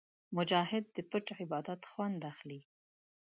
[0.37, 2.59] مجاهد د پټ عبادت خوند اخلي.